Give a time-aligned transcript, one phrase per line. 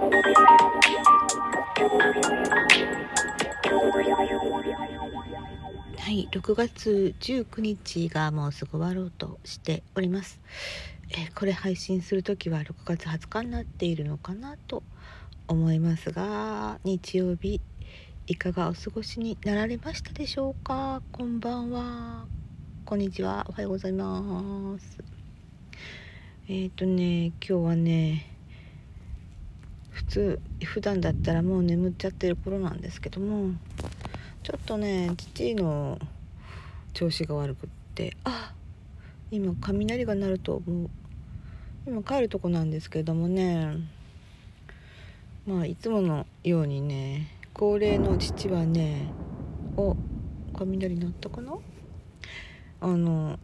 [0.00, 0.06] は
[6.10, 10.40] い6月19日がもうすぐ終わろうとしております。
[11.10, 14.82] えーこれ配信する時は6月20日になっているのかなと
[15.48, 17.60] 思いますが日曜日
[18.26, 21.02] いかがお過ごしになられましたでしょうか？
[21.12, 22.24] こんばんは。
[22.86, 23.44] こんにちは。
[23.50, 24.96] おはようございます。
[26.48, 28.29] えっ、とね今日はね
[30.10, 33.54] 通普段だったらもう眠っちゃってる頃なんですけども
[34.42, 35.98] ちょっとね父の
[36.92, 38.52] 調子が悪くってあ
[39.30, 40.90] 今雷が鳴ると思う。
[41.86, 43.76] 今帰るとこなんですけどもね
[45.46, 49.12] まあいつものようにね高齢の父はね
[49.76, 49.96] お
[50.54, 51.54] 雷鳴ったかな？
[52.80, 53.38] あの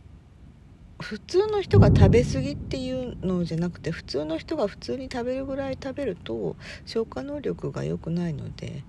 [0.98, 8.82] 普通の人が食べ過ぎっていうのじゃなくて普通の人が普通に食べるぐらい食べると消化能力が良くないので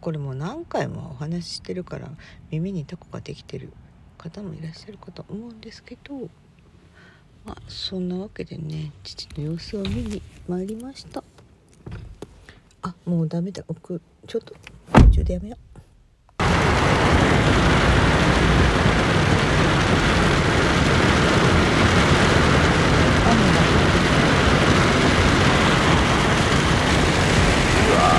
[0.00, 2.10] これも何回もお話ししてるから
[2.50, 3.72] 耳にタコができてる
[4.16, 6.28] 方もいらっしゃるかと思うんですけど
[7.44, 11.22] まあそんなわけでね父の様子を見に参りました。
[12.82, 13.62] あもうダメだ。
[13.66, 14.54] 僕ちょっと
[14.92, 15.58] 途中でやめよう
[16.38, 16.48] うわ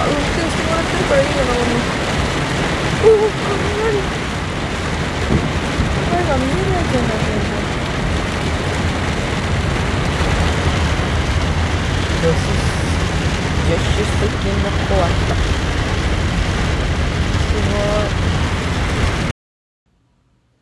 [0.05, 1.61] ー運転してもらってるからいいよな俺
[3.03, 3.23] おお雷
[6.11, 7.81] 前が見えないじゃない全然
[12.21, 12.35] 助手
[13.65, 15.33] 助手席も壊った
[17.41, 17.71] すご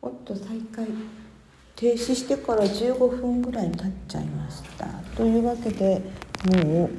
[0.02, 0.86] おっと再開。
[1.76, 4.86] 停止してから15分ぐらい経っちゃいました。
[5.16, 6.00] というわけで
[6.46, 6.90] もう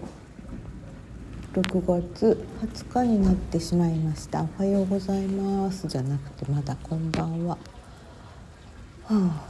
[1.53, 4.44] 6月20日になってしまいました。
[4.57, 5.85] おはようございます。
[5.85, 7.57] じゃなくてまだこんばんは、は
[9.09, 9.44] あ、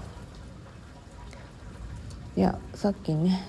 [2.35, 3.45] いやさっきね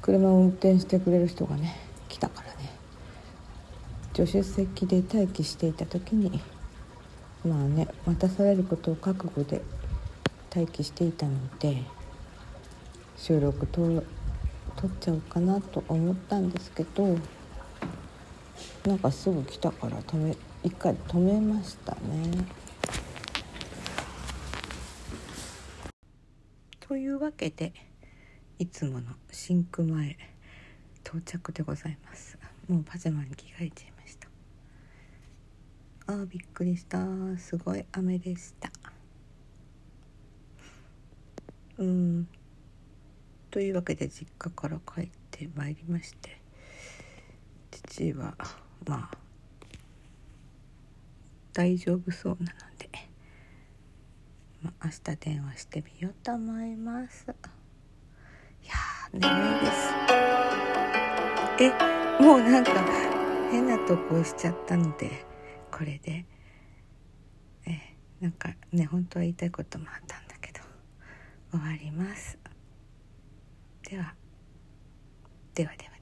[0.00, 1.76] 車を運転してくれる人がね
[2.08, 2.70] 来たからね。
[4.14, 6.40] 助手席で待機していた時に
[7.46, 9.60] まあね待たされることを覚悟で
[10.54, 11.82] 待機していたので
[13.18, 14.02] 収録と
[14.76, 17.18] 撮っちゃおうかなと思ったんですけど
[18.86, 22.44] なんかすぐ来たから止め一回止めましたね。
[26.80, 27.72] というわけで
[28.58, 30.16] いつものシンク前
[31.04, 32.38] 到着でございます。
[32.68, 34.28] もうパジャマに着替えちゃいました。
[36.06, 36.98] あーびっくりした。
[37.38, 38.70] すごい雨でした。
[41.78, 42.28] うん。
[43.56, 46.38] というわけで実家から帰ってまいりまして
[47.70, 48.36] 父は
[48.86, 49.18] まあ
[51.54, 52.90] 大丈夫そうなので、
[54.60, 57.24] まあ、明日電話してみようと思います。
[58.62, 58.74] いや
[59.14, 59.88] 眠いです。
[61.58, 62.72] えもうなんか
[63.50, 65.24] 変なとこしちゃったので
[65.72, 66.26] これで。
[67.66, 67.80] え
[68.20, 70.60] なんかね本当は言いたいこともあったんだけど
[71.52, 72.36] 終わります。
[73.88, 74.14] では。
[75.54, 75.95] ではでは。